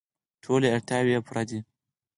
ټولې 0.43 0.67
اړتیاوې 0.75 1.11
یې 1.15 1.19
پوره 1.25 1.43
دي. 1.49 1.59